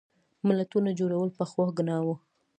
ملتونو 0.47 0.89
جوړول 0.99 1.29
پخوا 1.37 1.65
ګناه 1.77 2.01
وه. 2.05 2.15